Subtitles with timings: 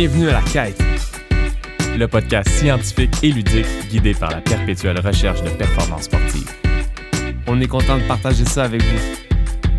[0.00, 0.80] Bienvenue à La Quête,
[1.98, 6.48] le podcast scientifique et ludique guidé par la perpétuelle recherche de performance sportive.
[7.48, 9.16] On est content de partager ça avec vous.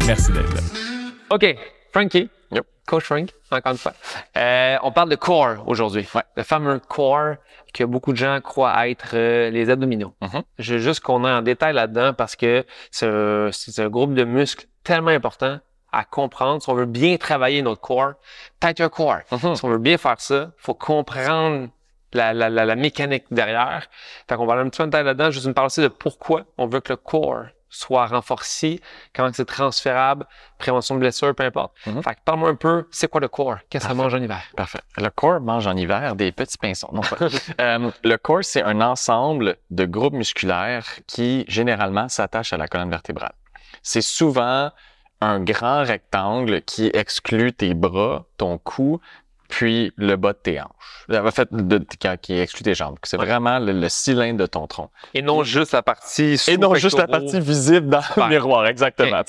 [0.06, 0.62] Merci d'être là.
[1.30, 1.56] OK,
[1.94, 2.30] Frankie.
[2.52, 2.66] Yep.
[2.86, 3.94] Coach Frank, encore une fois.
[4.36, 6.06] Euh, on parle de core aujourd'hui.
[6.36, 7.36] Le fameux core
[7.74, 10.14] que beaucoup de gens croient être euh, les abdominaux.
[10.22, 10.42] Mhm.
[10.58, 14.14] Je veux juste qu'on ait en détail là-dedans parce que c'est un, c'est un groupe
[14.16, 15.60] de muscles tellement important
[15.92, 16.62] à comprendre.
[16.62, 18.14] Si on veut bien travailler notre core,
[18.60, 19.20] peut-être un core.
[19.32, 19.56] Mhm.
[19.56, 21.70] Si on veut bien faire ça, faut comprendre
[22.14, 23.88] la, la, la, la mécanique derrière.
[24.28, 25.32] Fait qu'on va aller un petit peu là-dedans.
[25.32, 28.82] Juste me parler aussi de pourquoi on veut que le core soit renforcé,
[29.14, 30.26] comment c'est transférable,
[30.58, 31.74] prévention de blessures, peu importe.
[31.86, 32.02] Mhm.
[32.02, 33.58] Fait que parle-moi un peu, c'est quoi le core?
[33.70, 34.42] Qu'est-ce que ça mange en hiver?
[34.56, 34.80] Parfait.
[34.98, 36.90] Le corps mange en hiver des petits pinsons.
[36.92, 37.18] Non, pas.
[37.60, 42.90] Euh, le corps, c'est un ensemble de groupes musculaires qui, généralement, s'attachent à la colonne
[42.90, 43.34] vertébrale.
[43.82, 44.72] C'est souvent
[45.22, 49.00] un grand rectangle qui exclut tes bras, ton cou,
[49.50, 51.08] puis le bas de tes hanches.
[51.12, 51.84] En fait, de-
[52.22, 52.98] qui- exclut tes jambes.
[53.04, 53.26] C'est Ouais.
[53.26, 54.92] vraiment le, le cylindre de ton tronc.
[55.16, 59.22] Et non juste la partie Et non juste la partie visible dans le miroir, exactement.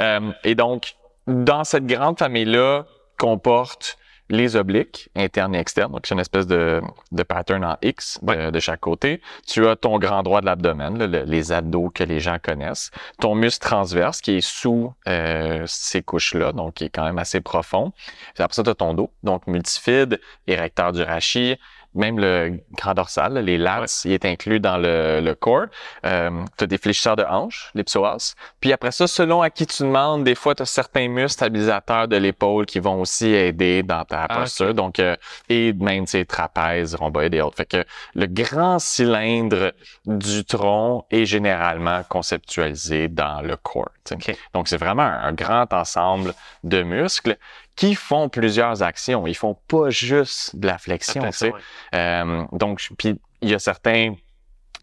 [0.00, 0.94] Euh, et donc,
[1.26, 2.86] dans cette grande famille-là,
[3.18, 5.92] comporte les obliques, internes et externes.
[5.92, 6.82] Donc, c'est une espèce de,
[7.12, 9.20] de pattern en X de, de chaque côté.
[9.46, 12.90] Tu as ton grand droit de l'abdomen, le- les abdos que les gens connaissent.
[13.20, 17.40] Ton muscle transverse qui est sous euh, ces couches-là, donc qui est quand même assez
[17.40, 17.92] profond.
[18.34, 21.56] Puis après ça, tu as ton dos, donc multifide, érecteur du rachis,
[21.96, 25.66] même le grand dorsal, les lats, il est inclus dans le, le corps.
[26.04, 28.34] Euh, tu as des fléchisseurs de hanches, les psoas.
[28.60, 32.08] Puis après ça, selon à qui tu demandes, des fois, tu as certains muscles stabilisateurs
[32.08, 34.68] de l'épaule qui vont aussi aider dans ta Ah, posture.
[34.70, 34.74] ok.
[34.74, 35.16] Donc, euh,
[35.48, 37.56] et même, tu sais, trapèze, rhomboïde et autres.
[37.56, 39.72] Fait que le grand cylindre
[40.04, 43.90] du tronc est généralement conceptualisé dans le corps.
[44.04, 44.32] tu sais.
[44.32, 44.38] Ok.
[44.54, 47.36] Donc, c'est vraiment un, un grand ensemble de muscles
[47.76, 49.26] qui font plusieurs actions.
[49.26, 51.52] Ils font pas juste de la flexion, tu sais.
[51.52, 51.60] Ouais.
[51.94, 54.14] Euh, donc, puis il y a certains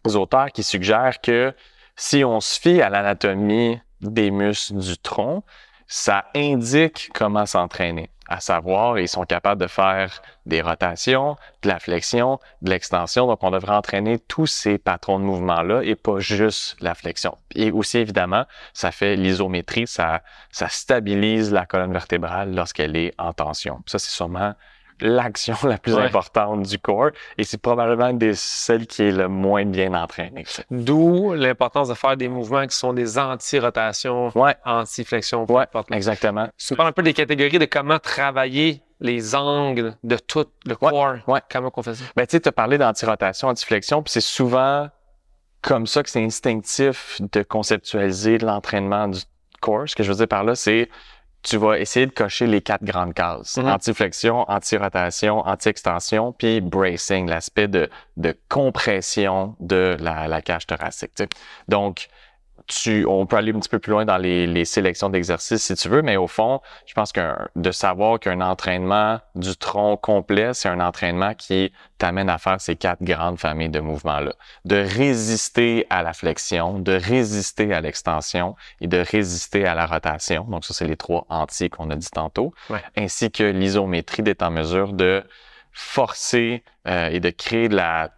[0.04, 1.54] auteurs qui suggèrent que
[1.96, 5.42] si on se fie à l'anatomie des muscles du tronc,
[5.86, 8.10] ça indique comment s'entraîner.
[8.28, 13.26] À savoir, ils sont capables de faire des rotations, de la flexion, de l'extension.
[13.26, 17.36] Donc, on devrait entraîner tous ces patrons de mouvement-là et pas juste la flexion.
[17.54, 23.82] Et aussi, évidemment, ça fait l'isométrie, ça, stabilise la colonne vertébrale lorsqu'elle est en tension.
[23.86, 24.54] Ça, c'est sûrement
[25.00, 26.02] l'action la plus Ouais.
[26.04, 30.44] importante du corps et c'est probablement une des celles qui est le moins bien entraînée.
[30.70, 36.48] D'où l'importance de faire des mouvements qui sont des anti-rotations, Ouais, anti-flexions, ouais, exactement.
[36.56, 41.16] Tu parles un peu des catégories de comment travailler les angles de tout le corps.
[41.26, 41.40] ouais.
[41.50, 42.04] Comment on fait ça?
[42.16, 44.88] Ben, tu sais, tu as parlé d'anti-rotation, anti-flexion, puis c'est souvent
[45.62, 49.20] comme ça que c'est instinctif de conceptualiser l'entraînement du
[49.60, 49.88] corps.
[49.88, 50.88] Ce que je veux dire par là, c'est
[51.44, 53.58] tu vas essayer de cocher les quatre grandes cases.
[53.58, 53.68] Mhm.
[53.68, 61.22] Anti-flexion, anti-rotation, anti-extension, puis bracing, l'aspect de, de compression de la, la cage thoracique.
[61.68, 62.08] Donc,
[62.66, 65.74] tu, on peut aller un petit peu plus loin dans les, les sélections d'exercices si
[65.74, 70.54] tu veux, mais au fond, je pense que de savoir qu'un entraînement du tronc complet,
[70.54, 74.32] c'est un entraînement qui t'amène à faire ces quatre grandes familles de mouvements-là.
[74.64, 80.44] De résister à la flexion, de résister à l'extension et de résister à la rotation.
[80.44, 82.54] Donc ça, c'est les trois anti qu'on a dit tantôt.
[82.70, 82.82] Ouais.
[82.96, 85.22] Ainsi que l'isométrie d'être en mesure de
[85.72, 88.10] forcer euh, et de créer de la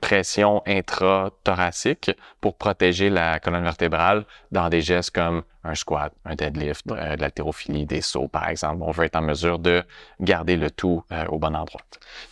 [0.00, 2.10] pression intra-thoracique
[2.40, 7.20] pour protéger la colonne vertébrale dans des gestes comme un squat, un deadlift, euh, de
[7.20, 8.82] l'haltérophilie, des sauts, par exemple.
[8.82, 9.82] On veut être en mesure de
[10.20, 11.80] garder le tout euh, au bon endroit.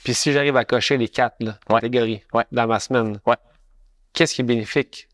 [0.04, 1.80] Puis si j'arrive à cocher les quatre là, Ouais.
[1.80, 2.44] catégories Ouais.
[2.52, 3.36] dans ma semaine, Ouais.
[4.12, 5.08] qu'est-ce qui est bénéfique?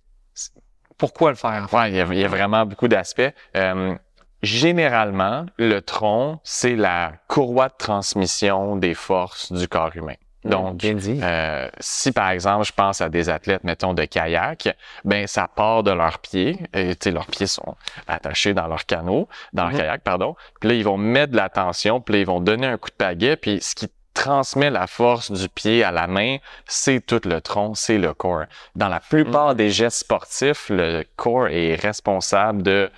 [0.98, 1.64] Pourquoi le faire?
[1.64, 1.76] en fait?
[1.76, 3.22] Ouais, il y a, il y a vraiment beaucoup d'aspects.
[3.56, 3.94] Euh,
[4.42, 10.14] généralement, le tronc, c'est la courroie de transmission des forces du corps humain.
[10.44, 11.20] Donc, bien dit.
[11.22, 15.82] Euh, si par exemple, je pense à des athlètes, mettons, de kayak, ben ça part
[15.82, 16.58] de leurs pieds.
[16.74, 17.76] Et, tu sais, leurs pieds sont
[18.08, 19.78] attachés dans leur canot, dans leur Mhm.
[19.78, 20.34] kayak, pardon.
[20.60, 22.90] Puis là, ils vont mettre de la tension, puis là, ils vont donner un coup
[22.90, 26.36] de pagaie, puis ce qui transmet la force du pied à la main,
[26.66, 28.44] c'est tout le tronc, c'est le corps.
[28.76, 32.90] Dans la plupart des gestes sportifs, le corps est responsable de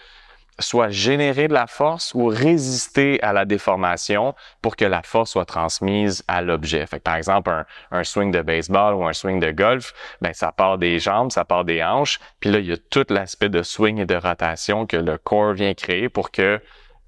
[0.58, 5.44] soit générer de la force ou résister à la déformation pour que la force soit
[5.44, 6.86] transmise à l'objet.
[7.02, 10.98] Par exemple, un, swing de baseball ou un swing de golf, ben ça part des
[10.98, 14.06] jambes, ça part des hanches, puis là il y a tout l'aspect de swing et
[14.06, 16.60] de rotation que le corps vient créer pour que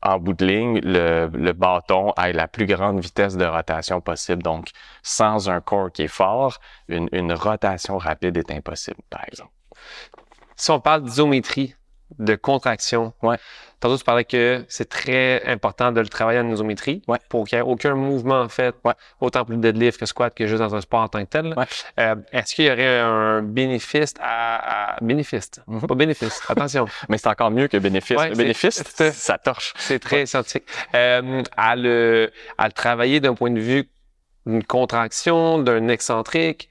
[0.03, 4.43] en bout de ligne, le, bâton ait la plus grande vitesse de rotation possible.
[4.43, 4.69] Donc,
[5.03, 9.51] sans un corps qui est fort, une, une rotation rapide est impossible, par exemple.
[10.55, 11.75] Si on parle d'isométrie,
[12.19, 13.13] de contraction.
[13.23, 13.37] Ouais.
[13.81, 17.19] Tantôt, tu parlais que c'est très important de le travailler en isométrie Ouais.
[17.29, 18.95] pour qu'il n'y ait aucun mouvement en fait, Ouais.
[19.21, 21.53] autant pour le deadlift que squat que juste dans un sport en tant que tel.
[21.57, 21.65] Ouais.
[22.01, 25.81] Euh, Est-ce qu'il y aurait un bénéfice à, à- bénéfice, Mhm.
[25.87, 28.17] pas bénéfice, attention, Mais c'est encore mieux que bénéfice.
[28.17, 28.83] Le bénéfice,
[29.13, 29.75] ça torche.
[29.77, 30.65] c'est très scientifique.
[30.95, 33.89] Euh, à le à le travailler d'un point de vue
[34.47, 36.71] d'une contraction, d'un excentrique.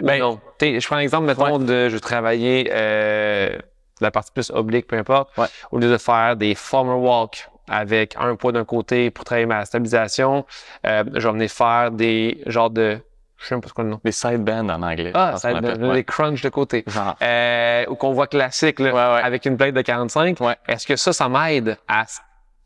[0.00, 0.40] Ben- non.
[0.60, 3.56] Je prends l'exemple, mettons, de je veux travailler euh,
[4.00, 5.46] la partie plus oblique, peu importe, Ouais.
[5.72, 9.64] au lieu de faire des farmer walk avec un poids d'un côté pour travailler ma
[9.64, 10.46] stabilisation,
[10.86, 12.98] euh, je vais venir faire des genres de,
[13.36, 14.00] je sais même pas c'est quoi le nom.
[14.04, 15.10] Les side bends en anglais.
[15.14, 15.84] Ah, qu'on être appelle.
[15.84, 15.94] Ouais.
[15.94, 16.84] des crunch de côté.
[16.86, 17.14] Genre.
[17.22, 19.22] Euh, ou qu'on voit classique, là, Ouais, ouais.
[19.26, 20.40] avec une plate de 45.
[20.40, 20.56] Ouais.
[20.66, 22.04] Est-ce que ça, ça m'aide à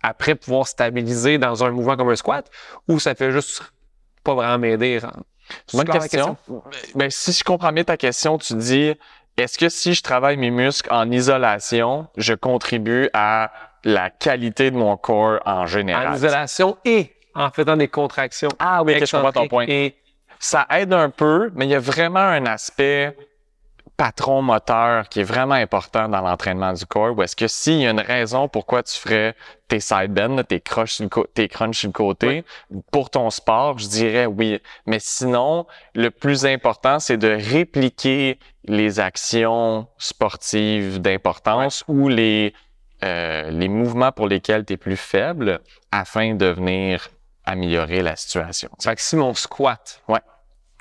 [0.05, 2.49] après pouvoir stabiliser dans un mouvement comme un squat
[2.89, 3.63] ou ça fait juste
[4.25, 5.01] pas vraiment m'aider?
[5.75, 6.37] Bonne question?
[6.95, 8.95] Ben, si je comprends bien ta question, tu dis
[9.37, 13.51] est-ce que si je travaille mes muscles en isolation, je contribue à
[13.85, 16.09] la qualité de mon corps en général?
[16.09, 18.51] En isolation et en faisant des contractions.
[18.59, 19.65] Ah oui, ok, je comprends ton point.
[19.69, 19.97] Et
[20.39, 23.17] Ça aide un peu, mais il y a vraiment un aspect
[24.03, 27.17] patron moteur qui est vraiment important dans l'entraînement du corps.
[27.17, 29.37] Ou est-ce que s'il y a une raison pourquoi tu ferais
[29.69, 32.45] tes side bends, là, tes crunchs sur le, co- tes crunchs sur le côté,
[32.91, 34.61] pour ton sport, je dirais oui.
[34.87, 42.55] Mais sinon, le plus important, c'est de répliquer les actions sportives d'importance ou les,
[43.05, 45.61] euh, les mouvements pour lesquels tu es plus faible
[45.93, 47.09] afin de venir
[47.45, 48.69] améliorer la situation.
[48.83, 50.19] fait que si mon squat, Ouais.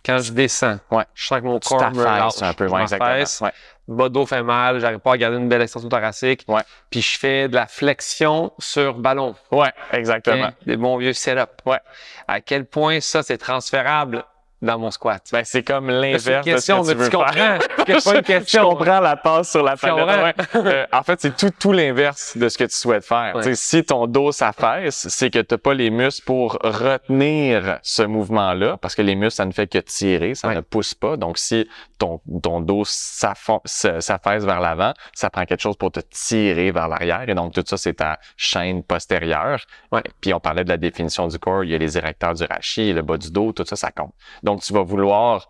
[0.06, 1.04] Quand je descends, Ouais.
[1.14, 2.42] je sens que mon Tu corps me lâche.
[2.42, 3.10] un peu, ouais, exactement.
[3.42, 3.52] Ouais.
[3.88, 6.44] le dos fait mal, j'arrive pas à garder une belle extension thoracique.
[6.48, 6.62] Ouais.
[6.90, 9.36] Puis je fais de la flexion sur ballon.
[9.52, 10.46] Ouais, exactement.
[10.46, 11.50] Hein, Des bons vieux setup.
[11.66, 11.80] Ouais.
[12.28, 14.24] À quel point ça, c'est transférable?
[14.62, 15.24] Dans mon squat?
[15.32, 17.34] Ben, c'est comme l'inverse c'est une de ce question, que tu veux tu comprends?
[17.34, 17.60] faire.
[17.88, 18.62] C'est pas une question.
[18.62, 20.08] Je comprends la passe sur la palette.
[20.08, 20.34] ouais.
[20.56, 23.36] Euh, en fait, c'est tout, tout l'inverse de ce que tu souhaites faire.
[23.36, 23.56] Ouais.
[23.56, 28.96] Si ton dos s'affaisse, c'est que tu pas les muscles pour retenir ce mouvement-là, parce
[28.96, 30.56] que les muscles, ça ne fait que tirer, ça Ouais.
[30.56, 31.18] ne pousse pas.
[31.18, 31.68] Donc, si
[32.02, 37.30] ton, ton dos s'affaisse vers l'avant, ça prend quelque chose pour te tirer vers l'arrière.
[37.30, 39.60] Et donc, tout ça, c'est ta chaîne postérieure.
[39.92, 40.02] Ouais.
[40.20, 41.64] Puis, on parlait de la définition du corps.
[41.64, 44.14] Il y a les érecteurs du rachis, le bas du dos, tout ça, ça compte.
[44.42, 45.48] Donc, tu vas vouloir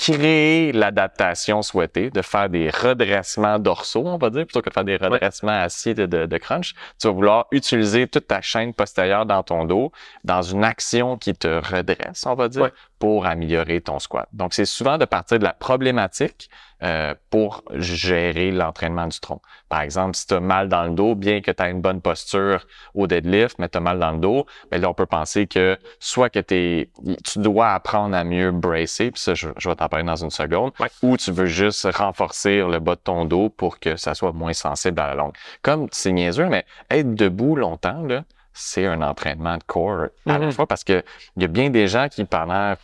[0.00, 4.84] créer l'adaptation souhaitée, de faire des redressements dorsaux, on va dire, plutôt que de faire
[4.84, 6.72] des redressements assis de, de, de crunch.
[6.98, 9.92] Tu vas vouloir utiliser toute ta chaîne postérieure dans ton dos
[10.24, 12.72] dans une action qui te redresse, on va dire, Ouais.
[12.98, 14.26] pour améliorer ton squat.
[14.32, 16.48] Donc, c'est souvent de partir de la problématique
[16.82, 19.40] euh, pour gérer l'entraînement du tronc.
[19.68, 22.00] Par exemple, si tu as mal dans le dos, bien que tu as une bonne
[22.00, 25.46] posture au deadlift, mais tu as mal dans le dos, ben là, on peut penser
[25.46, 26.90] que soit que t'es,
[27.24, 30.30] tu dois apprendre à mieux bracer, puis ça, je, je vais t'en parler dans une
[30.30, 30.88] seconde, Ouais.
[31.02, 34.52] ou tu veux juste renforcer le bas de ton dos pour que ça soit moins
[34.52, 35.34] sensible à la longue.
[35.62, 40.46] Comme c'est niaiseux, mais être debout longtemps, là, c'est un entraînement de corps à la
[40.46, 40.52] Mhm.
[40.52, 41.04] fois parce que
[41.36, 42.74] il y a bien des gens qui, pendant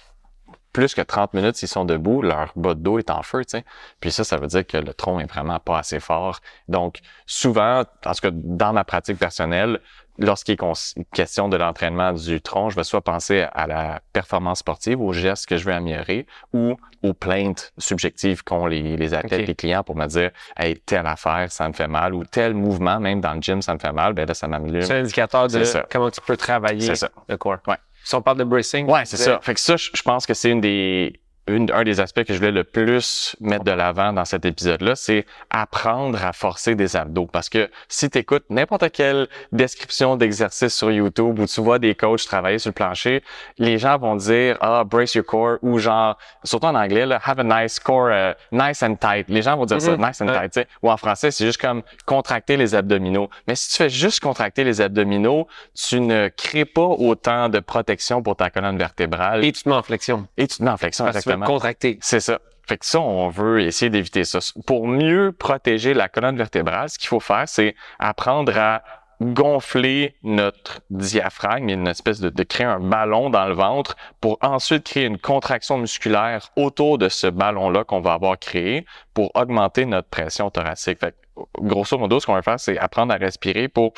[0.77, 3.53] plus que 30 minutes, s'ils sont debout, leur bas de dos est en feu, tu
[3.57, 3.65] sais.
[3.99, 6.41] Puis ça, ça veut dire que le tronc est vraiment pas assez fort.
[6.69, 9.81] Donc, souvent, en tout cas, dans ma pratique personnelle,
[10.19, 15.01] lorsqu'il est question de l'entraînement du tronc, je vais soit penser à la performance sportive,
[15.01, 19.55] aux gestes que je veux améliorer, ou aux plaintes subjectives qu'ont les, les athlètes, les
[19.55, 23.23] clients pour me dire, hey, telle affaire, ça me fait mal, ou tel mouvement, même
[23.23, 24.83] dans le gym, ça me fait mal, ben là, ça m'améliore.
[24.83, 25.87] C'est un indicateur de ça.
[25.91, 26.93] comment tu peux travailler
[27.29, 27.57] le corps.
[27.67, 27.77] Ouais.
[28.07, 28.89] Si on parle de bracing.
[28.89, 29.41] Ouais, c'est ça.
[29.43, 32.39] Fait que ça, je pense que c'est une des une, un des aspects que je
[32.39, 37.27] voulais le plus mettre de l'avant dans cet épisode-là, c'est apprendre à forcer des abdos.
[37.27, 41.95] Parce que si tu écoutes n'importe quelle description d'exercice sur YouTube où tu vois des
[41.95, 43.23] coachs travailler sur le plancher,
[43.59, 47.39] les gens vont dire ah brace your core ou genre surtout en anglais là, have
[47.39, 49.27] a nice core, euh, nice and tight.
[49.29, 50.05] Les gens vont dire ça, Mhm.
[50.07, 50.67] nice and tight.
[50.83, 53.31] Ou en français, c'est juste comme contracter les abdominaux.
[53.47, 58.23] Mais si tu fais juste contracter les abdominaux, tu ne crées pas autant de protection
[58.23, 60.27] pour ta colonne vertébrale Et tu te mets en flexion.
[60.37, 61.47] et tu te mets en flexion, veux exactement.
[61.47, 61.99] te contracter.
[62.01, 62.39] C'est ça.
[62.69, 64.41] Fait que ça, on veut essayer d'éviter ça.
[64.67, 68.83] Pour mieux protéger la colonne vertébrale, ce qu'il faut faire, c'est apprendre à
[69.21, 74.85] gonfler notre diaphragme, une espèce de, de créer un ballon dans le ventre pour ensuite
[74.85, 80.09] créer une contraction musculaire autour de ce ballon-là qu'on va avoir créé pour augmenter notre
[80.09, 80.99] pression thoracique.
[80.99, 83.95] Fait que, grosso modo, ce qu'on va faire, c'est apprendre à respirer pour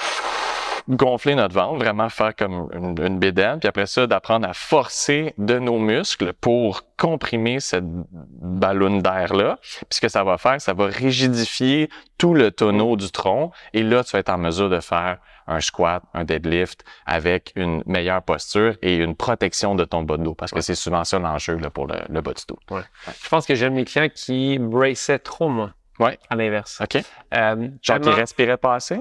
[0.88, 5.35] gonfler notre ventre, vraiment faire comme une, une bédaine, puis après ça, d'apprendre à forcer
[5.38, 9.59] de nos muscles pour comprimer cette ballonne d'air-là.
[9.62, 13.83] Puis ce que ça va faire, ça va rigidifier tout le tonneau du tronc, et
[13.83, 18.23] là, tu vas être en mesure de faire un squat, un deadlift avec une meilleure
[18.23, 20.62] posture et une protection de ton bas de dos, parce que Ouais.
[20.62, 22.59] c'est souvent ça l'enjeu là, pour le, le bas du dos.
[23.23, 25.71] Je pense que j'aime mes clients qui braçaient trop, moi.
[26.00, 26.18] Ouais.
[26.30, 26.80] À l'inverse.
[26.83, 27.02] OK.
[27.35, 29.00] Euh, Genre qui respirait pas assez?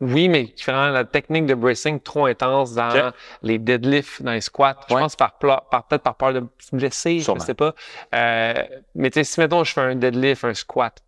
[0.00, 4.76] Oui, mais qui la technique de bracing trop intense dans les deadlifts, dans les squats.
[4.88, 5.00] Je Ouais.
[5.00, 7.40] pense par, par peut-être par peur de se blesser, Sûrement.
[7.40, 7.74] je sais pas.
[8.14, 8.54] Euh,
[8.94, 11.00] mais tu sais, si mettons je fais un deadlift, un squat,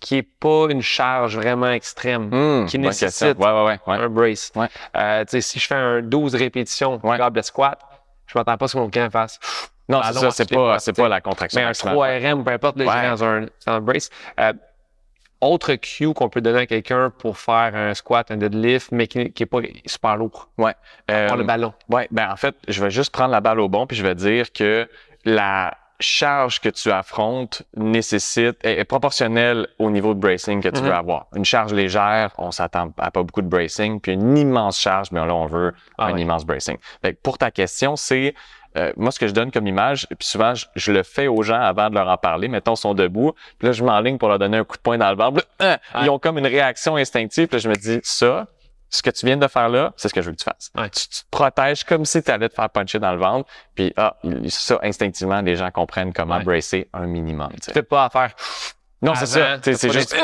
[0.00, 3.38] qui est pas une charge vraiment extrême, Hmm, Qui nécessite.
[3.38, 3.78] Ouais, ouais, ouais.
[3.86, 3.96] ouais.
[3.96, 4.52] un brace.
[4.54, 4.68] Ouais.
[4.96, 7.78] Euh, tu sais, si je fais un 12 répétitions de squat,
[8.26, 9.38] je m'attends pas à ce que mon client fasse.
[9.88, 11.60] Non, Ah, c'est ça, c'est pas, pas, c'est la contraction.
[11.60, 11.94] Mais un maximale.
[11.96, 14.10] 3RM, peu importe, là, je vais dans un, dans un brace.
[14.38, 14.52] Euh,
[15.40, 19.32] autre cue qu'on peut donner à quelqu'un pour faire un squat, un deadlift, mais qui,
[19.32, 20.48] qui est pas super lourd.
[20.60, 21.72] Euh, Prends le ballon.
[21.88, 24.14] Ouais, ben en fait, je vais juste prendre la balle au bon puis je vais
[24.14, 24.88] dire que
[25.24, 30.80] la charge que tu affrontes nécessite est, est proportionnelle au niveau de bracing que tu
[30.82, 30.88] Mhm.
[30.88, 31.26] veux avoir.
[31.34, 35.24] Une charge légère, on s'attend à pas beaucoup de bracing, puis une immense charge, mais
[35.26, 36.76] là on veut Ah un immense bracing.
[37.02, 38.34] Fait que pour ta question, c'est
[38.76, 41.42] euh, moi ce que je donne comme image, puis souvent je, je le fais aux
[41.42, 42.48] gens avant de leur en parler.
[42.48, 44.98] Mettons, ils sont debout, puis là je m'enligne pour leur donner un coup de poing
[44.98, 45.44] dans le ventre.
[45.58, 48.46] hein, Ils ont comme une réaction instinctive, puis là, je me dis ça,
[48.90, 50.70] ce que tu viens de faire là, c'est ce que je veux que tu fasses.
[50.76, 50.88] Ouais.
[50.90, 53.92] Tu, tu te protèges comme si tu allais te faire puncher dans le ventre, puis
[53.96, 54.16] ah,
[54.48, 56.44] ça instinctivement les gens comprennent comment Ouais.
[56.44, 57.50] bracer un minimum.
[57.62, 57.70] tu.
[57.72, 58.34] Fais pas à faire.
[59.00, 59.58] Non, c'est ça.
[59.62, 60.16] C'est juste,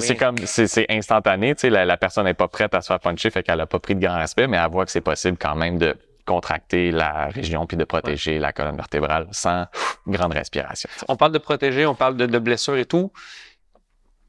[0.00, 1.54] c'est comme, c'est instantané.
[1.56, 3.66] Tu sais, la, la personne n'est pas prête à se faire puncher, fait qu'elle a
[3.66, 5.96] pas pris de grand respect, mais elle voit que c'est possible quand même de
[6.26, 9.66] contracter la région puis de protéger la colonne vertébrale sans
[10.06, 10.88] grande respiration.
[11.08, 13.10] On parle de protéger, on parle de, de blessures et tout.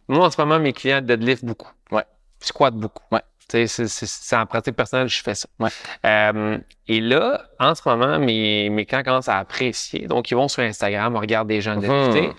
[0.08, 1.70] Moi, en ce moment, mes clients deadlift beaucoup.
[1.92, 2.06] Ouais.
[2.40, 3.04] Squat beaucoup.
[3.12, 3.22] Ouais.
[3.52, 5.48] C'est- en pratique personnelle, je fais ça.
[5.60, 5.70] Ouais.
[6.06, 10.08] Euh, et là, en ce moment, mes, mes clients commencent à apprécier.
[10.08, 11.82] Donc, ils vont sur Instagram, regardent des gens Mhm.
[11.82, 12.30] deadlifter.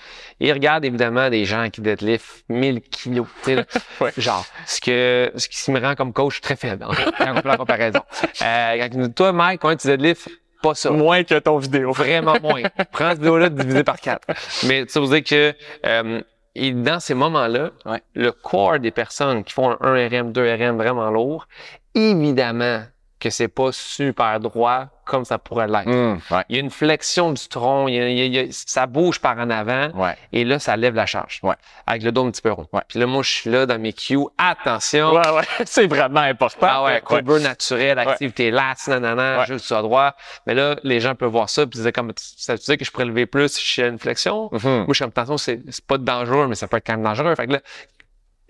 [0.41, 3.27] Ils regardent évidemment des gens qui deadlift 1000 kilos.
[4.01, 4.13] Ouais.
[4.17, 8.01] Genre, ce, que, ce qui me rend comme coach très faible, en on la comparaison.
[8.43, 10.29] Euh, quand ils me disent, toi, Mike, quand tu deadlift,
[10.63, 10.91] pas ça.
[10.93, 11.91] Moins que ton vidéo.
[11.93, 12.63] Vraiment moins.
[12.93, 14.27] Prends cette vidéo-là divisé par quatre.
[14.67, 15.55] Mais ça veut dire que
[15.87, 16.21] euh,
[16.55, 18.03] et dans ces moments-là, Ouais.
[18.15, 21.47] le corps des personnes qui font un 1RM, 2RM vraiment lourd,
[21.95, 22.83] évidemment
[23.19, 25.87] que c'est pas super droit comme ça pourrait l'être.
[26.33, 29.21] Ouais, Il y a une flexion du tronc, il y a- il y ça bouge
[29.21, 30.17] par en avant ouais.
[30.33, 31.39] et là, ça lève la charge.
[31.43, 31.55] Ouais.
[31.87, 32.67] Avec le dos un petit peu rond.
[32.89, 34.19] Puis là, moi, je suis là dans mes cues.
[34.39, 35.13] Attention!
[35.15, 35.43] Ouais, ouais.
[35.67, 36.67] C'est vraiment important.
[36.69, 40.15] Ah ouais, courbe naturel, activité lasse, nanana, juste à droit.
[40.47, 42.91] Mais là, les gens peuvent voir ça puis disaient comme, ça veut dire que je
[42.91, 44.49] pourrais lever plus si je fais une flexion?
[44.53, 44.61] Mhm.
[44.63, 47.03] Moi, je suis comme, attention, c'est c'est pas dangereux, mais ça peut être quand même
[47.05, 47.35] dangereux.
[47.35, 47.61] Fait que là,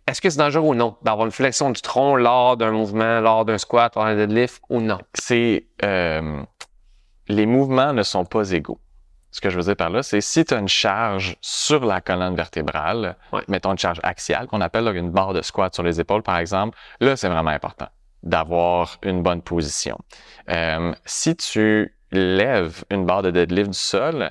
[0.07, 3.45] est-ce que c'est dangereux ou non d'avoir une flexion du tronc lors d'un mouvement, lors
[3.45, 4.99] d'un squat, lors d'un deadlift ou non?
[5.15, 6.43] c'est euh,
[7.29, 8.81] les mouvements ne sont pas égaux.
[9.31, 12.01] Ce que je veux dire par là, c'est si tu as une charge sur la
[12.03, 13.43] colonne vertébrale, Ouais.
[13.49, 16.37] mettons une charge axiale, qu'on appelle là, une barre de squat sur les épaules, par
[16.37, 17.89] exemple, là, c'est vraiment important
[18.23, 19.99] d'avoir une bonne position.
[20.51, 24.31] Euh, si tu lèves une barre de deadlift du sol,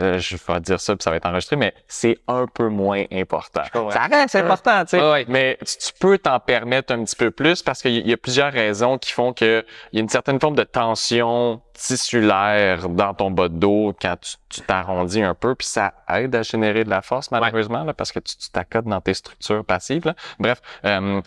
[0.00, 3.04] euh, je vais dire ça, puis ça va être enregistré, mais c'est un peu moins
[3.12, 3.62] important.
[3.90, 5.00] Ça reste important, tu sais.
[5.00, 5.24] Ouais, ouais.
[5.28, 8.52] Mais tu, tu peux t'en permettre un petit peu plus parce qu'il y, a plusieurs
[8.52, 13.30] raisons qui font que il y a une certaine forme de tension tissulaire dans ton
[13.30, 14.16] bas de dos quand
[14.48, 18.12] tu t'arrondis un peu, puis ça aide à générer de la force, malheureusement, là, parce
[18.12, 20.06] que tu t'accotes dans tes structures passives.
[20.06, 20.14] là.
[20.38, 21.20] Bref, euh,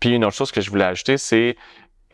[0.00, 1.56] puis une autre chose que je voulais ajouter, c'est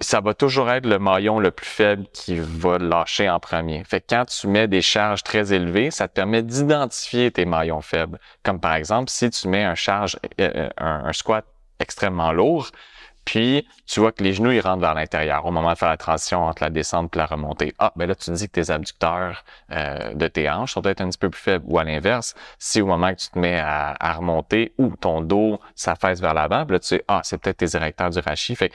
[0.00, 3.84] ça va toujours être le maillon le plus faible qui va lâcher en premier.
[3.84, 7.82] Fait que quand tu mets des charges très élevées, ça te permet d'identifier tes maillons
[7.82, 8.18] faibles.
[8.42, 11.44] Comme par exemple, si tu mets un charge, euh, euh, un, squat
[11.78, 12.70] extrêmement lourd,
[13.26, 15.98] puis tu vois que les genoux ils rentrent vers l'intérieur au moment de faire la
[15.98, 17.74] transition entre la descente et la remontée.
[17.78, 21.10] Ah, ben là tu dis que tes abducteurs euh, de tes hanches sont peut-être un
[21.10, 21.64] petit peu plus faibles.
[21.68, 25.60] Ou à l'inverse, si au moment que tu te mets à, remonter ou ton dos
[25.74, 28.56] s'affaisse vers l'avant, puis là tu sais ah c'est peut-être tes érecteurs du rachis.
[28.56, 28.72] Fait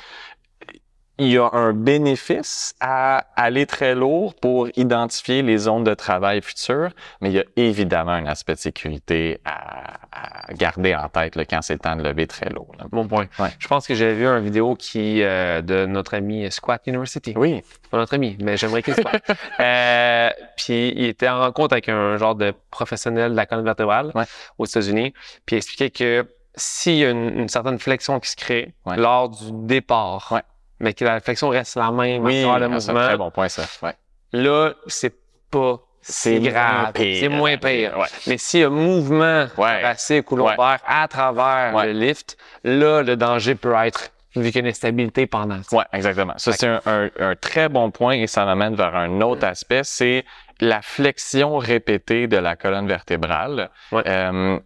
[1.18, 6.42] il y a un bénéfice à aller très lourd pour identifier les zones de travail
[6.42, 6.90] futures,
[7.22, 11.46] mais il y a évidemment un aspect de sécurité à, à garder en tête là,
[11.46, 12.72] quand c'est le temps de lever très lourd.
[12.78, 12.86] là.
[12.92, 13.28] Bon point.
[13.40, 13.50] Ouais.
[13.60, 17.34] Je pense que j'avais vu une vidéo qui, euh, de notre ami Squat University.
[17.38, 19.12] Oui, pas notre ami, mais j'aimerais qu'il soit.
[19.62, 24.12] euh, puis il était en rencontre avec un genre de professionnel de la colonne vertébrale
[24.16, 24.26] Ouais.
[24.58, 25.14] aux États-Unis,
[25.46, 28.98] puis il expliquait que s'il y a une, une certaine flexion qui se crée Ouais.
[28.98, 30.42] lors du départ, Ouais.
[30.80, 33.18] Mais que la flexion reste la même oui, à le ah, c'est un mouvement, très
[33.18, 33.64] bon point ça.
[33.82, 33.94] Ouais.
[34.34, 35.14] là, c'est
[35.52, 37.98] pas c'est grave, c'est moins pire.
[37.98, 38.06] Ouais.
[38.28, 39.82] Mais s'il y a mouvement Ouais.
[39.82, 44.58] thoracique ou lombaire à travers le lift, là, le danger peut être vu qu'il y
[44.58, 45.62] a une instabilité pendant.
[45.72, 46.34] Ouais, exactement.
[46.38, 49.82] Ça, c'est un, un- un très bon point et ça m'amène vers un autre aspect,
[49.84, 50.26] c'est
[50.62, 53.70] la flexion répétée de la colonne vertébrale.
[53.94, 54.60] Euh,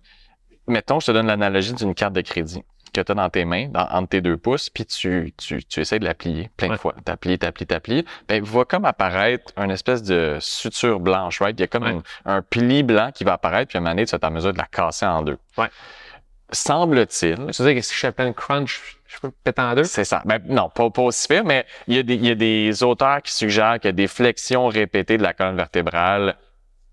[0.68, 2.64] mettons, je te donne l'analogie d'une carte de crédit.
[2.92, 5.80] Que tu as dans tes mains, dans, entre tes deux pouces, puis tu, tu, tu
[5.82, 6.94] essaies de la plier plein de fois.
[7.06, 8.06] Tu plié, tu plié, tu plié.
[8.28, 11.58] Ben, va comme apparaître une espèce de suture blanche, right?
[11.58, 11.98] Il y a comme Ouais.
[12.26, 14.24] un, un pli blanc qui va apparaître, puis à un moment donné, tu vas être
[14.26, 15.38] en mesure de la casser en deux.
[15.58, 15.68] Ouais.
[16.52, 19.76] Semble-t-il, Tu veux dire que si je fais plein de crunch, je peux péter en
[19.76, 19.84] deux?
[19.84, 20.22] c'est ça.
[20.26, 22.82] Ben, non, pas, pas aussi pire, mais il y, a des, il y a des
[22.84, 26.36] auteurs qui suggèrent que des flexions répétées de la colonne vertébrale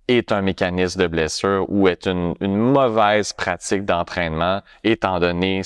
[0.08, 5.62] est un mécanisme de blessure ou est une, une mauvaise pratique d'entraînement, étant donné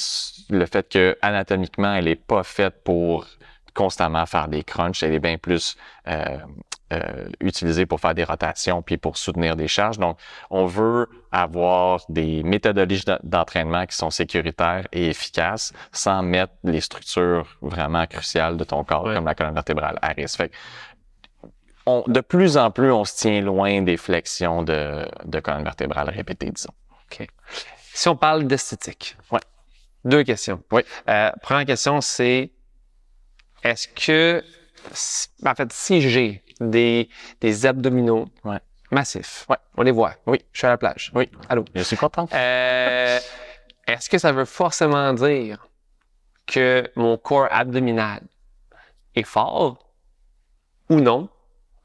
[0.48, 3.26] le fait que anatomiquement, elle est pas faite pour
[3.74, 5.02] constamment faire des crunchs.
[5.02, 5.76] Elle est bien plus
[6.08, 6.38] euh,
[6.92, 9.98] euh, utilisée pour faire des rotations puis pour soutenir des charges.
[9.98, 10.18] Donc,
[10.50, 16.80] on veut avoir des méthodologies d'en- d'entraînement qui sont sécuritaires et efficaces sans mettre les
[16.80, 19.14] structures vraiment cruciales de ton corps, Ouais.
[19.14, 20.38] comme la colonne vertébrale, à risque.
[20.38, 20.50] Fait
[21.90, 26.08] on- de plus en plus, on se tient loin des flexions de, de colonne vertébrale
[26.10, 26.72] répétées, disons.
[27.92, 29.16] Si on parle d'esthétique.
[29.32, 29.40] Ouais.
[30.04, 30.62] Deux questions.
[30.72, 30.82] Oui.
[31.08, 32.50] Euh, première question, c'est
[33.64, 34.42] est-ce que,
[34.92, 37.08] si- en fait, si j'ai des,
[37.40, 38.60] des abdominaux Ouais.
[38.90, 39.56] massifs, Ouais.
[39.76, 40.14] on les voit.
[40.26, 40.38] Oui.
[40.52, 41.10] Je suis à la plage.
[41.14, 41.28] Oui.
[41.48, 41.64] Allô?
[41.74, 42.28] Je suis content.
[42.32, 43.18] Euh,
[43.86, 45.66] est-ce que ça veut forcément dire
[46.46, 48.22] que mon corps abdominal
[49.16, 49.84] est fort
[50.88, 51.28] ou non?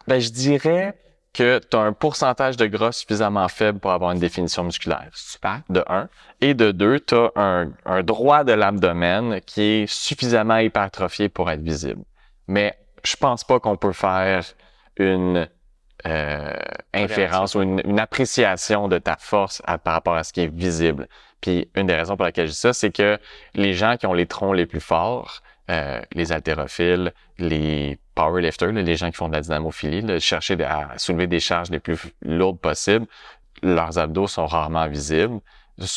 [0.08, 0.94] Ben, je dirais
[1.34, 5.10] que tu as un pourcentage de gras suffisamment faible pour avoir une définition musculaire.
[5.14, 5.62] Super.
[5.70, 6.08] de un.
[6.42, 11.50] Et de deux, tu as un, un droit de l'abdomen qui est suffisamment hypertrophié pour
[11.52, 12.04] être visible.
[12.48, 14.46] Mais je pense pas qu'on peut faire
[14.98, 15.50] une
[16.06, 16.54] euh,
[16.94, 20.54] inférence ou une, une appréciation de ta force à- par rapport à ce qui est
[20.54, 21.08] visible.
[21.42, 23.20] Puis une des raisons pour laquelle je dis ça, c'est que
[23.56, 25.42] les gens qui ont les troncs les plus forts,
[25.72, 30.62] euh, les haltérophiles, les powerlifters, là, les gens qui font de la dynamophilie, là, chercher
[30.64, 33.06] à soulever des charges les plus lourdes possibles,
[33.64, 35.40] leurs abdos sont rarement visibles.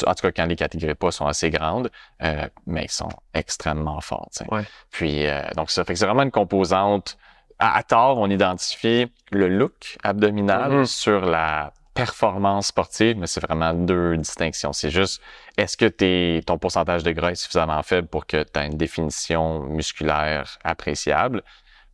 [0.07, 1.91] En tout cas, quand les catégories pas sont assez grandes,
[2.23, 4.29] euh, mais ils sont extrêmement forts.
[4.51, 4.63] Ouais.
[4.91, 7.17] Puis euh, donc ça fait que c'est vraiment une composante.
[7.61, 10.85] À, à tort, on identifie le look abdominal Mhm.
[10.85, 14.73] sur la performance sportive, mais c'est vraiment deux distinctions.
[14.73, 15.21] C'est juste,
[15.57, 19.61] est-ce que ton pourcentage de gras est suffisamment faible pour que tu aies une définition
[19.65, 21.43] musculaire appréciable?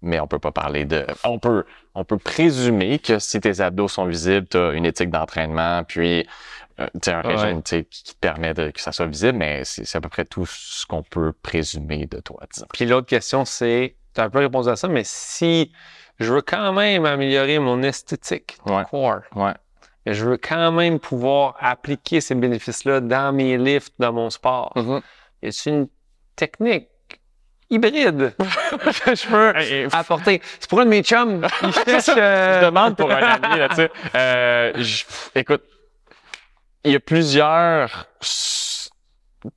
[0.03, 1.07] Mais on peut pas parler de...
[1.25, 5.09] On peut, on peut présumer que si tes abdos sont visibles, tu as une éthique
[5.09, 6.27] d'entraînement, puis
[6.81, 7.37] euh, un Ouais.
[7.37, 10.11] régime qui, qui te permet de, que ça soit visible, mais c'est c'est à peu
[10.11, 12.67] près tout ce qu'on peut présumer de toi, disons.
[12.75, 15.73] Puis l'autre question, c'est, tu as un peu répondu à ça, mais si
[16.21, 18.85] je veux quand même améliorer mon esthétique de Ouais.
[18.91, 19.55] corps, Ouais.
[20.13, 25.03] Je veux quand même pouvoir appliquer ces bénéfices-là dans mes lifts, dans mon sport, Mm-hmm.
[25.45, 25.89] a une
[26.37, 26.89] technique
[27.71, 28.35] hybride
[29.05, 30.43] que je peux apporter?
[30.61, 31.47] C'est pour un de mes chums.
[31.63, 33.91] Il je demande pour un ami, là, tu sais.
[34.15, 35.63] Euh, je- écoute,
[36.85, 38.07] il y a plusieurs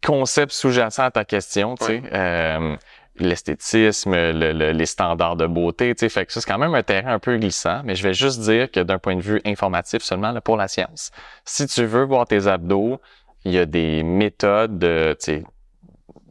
[0.06, 2.02] concepts sous-jacents à ta question, tu sais.
[2.14, 2.76] Euh,
[3.20, 6.10] l'esthétisme, le- le- les standards de beauté, tu sais.
[6.10, 8.42] Fait que ça, c'est quand même un terrain un peu glissant, mais je vais juste
[8.42, 11.12] dire que d'un point de vue informatif seulement, là, pour la science,
[11.46, 13.00] si tu veux voir tes abdos,
[13.46, 15.44] il y a des méthodes de, tu sais,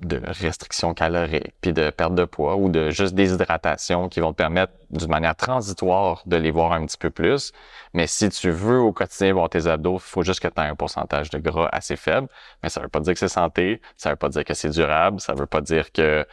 [0.03, 4.37] de restriction calorique, puis de perte de poids ou de juste déshydratation qui vont te
[4.37, 7.53] permettre d'une manière transitoire de les voir un petit peu plus.
[7.95, 10.67] Mais si tu veux au quotidien voir tes abdos, il faut juste que tu aies
[10.67, 12.29] un pourcentage de gras assez faible.
[12.63, 15.21] Mais ça veut pas dire que c'est santé, ça veut pas dire que c'est durable,
[15.21, 16.27] ça veut pas dire que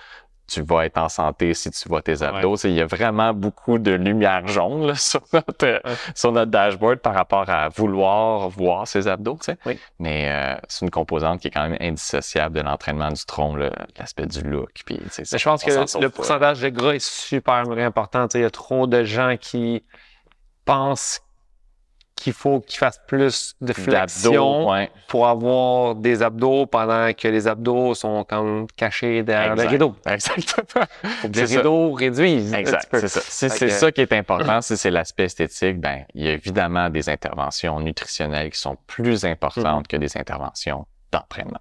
[0.48, 2.56] tu vas être en santé si tu vois tes abdos.
[2.66, 5.82] Il y a vraiment beaucoup de lumière jaune là, sur, notre,
[6.16, 9.40] sur notre dashboard par rapport à vouloir voir ses abdos.
[9.66, 9.80] Oui.
[10.00, 13.56] Mais euh, c'est une composante qui est quand même indissociable de l'entraînement du tronc,
[13.98, 14.72] l'aspect du look.
[14.86, 15.00] Puis,
[15.32, 18.28] Mais je pense que le pourcentage de gras est super important.
[18.34, 19.84] Il y a trop de gens qui
[20.66, 21.22] pensent
[22.24, 24.90] qu'il faut qu'ils fassent plus de flexion ouais.
[25.08, 29.64] pour avoir des abdos pendant que les abdos sont comme cachés derrière Exact.
[29.66, 29.96] le rideau.
[30.06, 30.86] Exactement.
[31.22, 31.58] Faut que C'est les ça.
[31.58, 32.54] rideaux réduisent.
[32.54, 33.20] Exact, c'est ça.
[33.22, 36.32] Si c'est que- ça qui est important, si c'est l'aspect esthétique, ben il y a
[36.34, 41.60] évidemment des interventions nutritionnelles qui sont plus importantes que des interventions d'entraînement.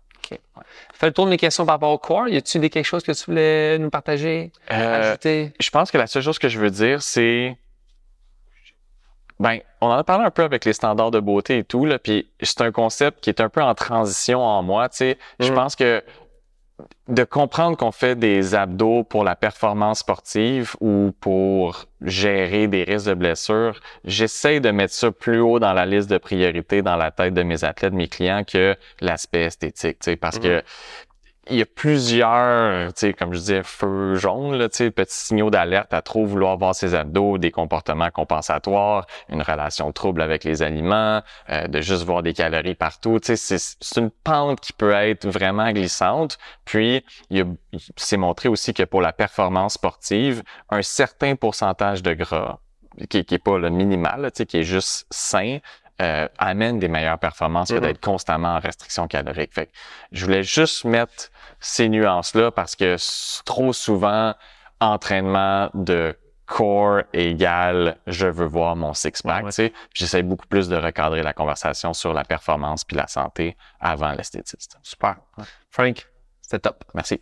[0.94, 2.28] Fais le tour de mes questions par rapport au corps.
[2.28, 5.52] Y des quelque chose que tu voulais nous partager, Euh, ajouter?
[5.60, 7.56] je pense que la seule chose que je veux dire, c'est
[9.42, 11.98] ben, on en a parlé un peu avec les standards de beauté et tout, là,
[11.98, 15.18] puis c'est un concept qui est un peu en transition en moi, tu sais.
[15.40, 15.54] Je Mm.
[15.54, 16.02] pense que
[17.08, 23.08] de comprendre qu'on fait des abdos pour la performance sportive ou pour gérer des risques
[23.08, 27.10] de blessures, j'essaie de mettre ça plus haut dans la liste de priorités dans la
[27.10, 30.42] tête de mes athlètes, mes clients, que l'aspect esthétique, tu sais, parce Mhm.
[30.42, 30.62] que
[31.50, 36.24] il y a plusieurs, comme je disais, feux jaunes, là, petits signaux d'alerte à trop
[36.24, 41.80] vouloir voir ses abdos, des comportements compensatoires, une relation trouble avec les aliments, euh, de
[41.80, 43.18] juste voir des calories partout.
[43.22, 43.56] C'est
[43.96, 46.38] une pente qui peut être vraiment glissante.
[46.64, 47.46] Puis, il
[47.96, 52.60] s'est montré aussi que pour la performance sportive, un certain pourcentage de gras,
[53.08, 55.58] qui, qui est pas le minimal, qui est juste sain,
[56.02, 57.80] euh, amène des meilleures performances que mm-hmm.
[57.80, 59.54] d'être constamment en restriction calorique.
[59.54, 59.72] Fait que
[60.10, 62.96] je voulais juste mettre ces nuances-là parce que
[63.44, 64.34] trop souvent,
[64.80, 69.46] entraînement de core égal je veux voir mon six-pack.
[69.94, 74.78] J'essaie beaucoup plus de recadrer la conversation sur la performance puis la santé avant l'esthétiste.
[74.82, 75.16] Super.
[75.70, 76.06] Frank,
[76.42, 76.84] c'était top.
[76.94, 77.20] Merci.